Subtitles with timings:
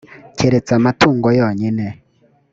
[0.37, 1.87] keretse amatungo yonyine